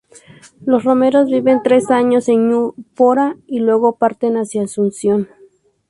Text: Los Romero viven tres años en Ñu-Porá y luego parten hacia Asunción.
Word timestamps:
Los 0.65 0.83
Romero 0.83 1.27
viven 1.27 1.61
tres 1.63 1.91
años 1.91 2.27
en 2.27 2.49
Ñu-Porá 2.49 3.37
y 3.45 3.59
luego 3.59 3.97
parten 3.99 4.33
hacia 4.35 4.63
Asunción. 4.63 5.29